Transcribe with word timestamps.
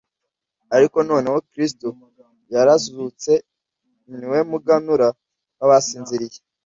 ariko 0.75 0.97
noneho 1.09 1.37
kristo 1.49 1.87
yarazutse, 2.53 3.31
ni 4.17 4.25
we 4.31 4.39
muganura 4.51 5.07
w’abasinziriye. 5.59 6.39